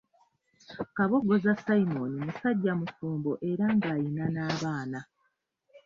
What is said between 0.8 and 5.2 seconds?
Kabogoza Simon musajja mufumbo era nga alina n'abaana.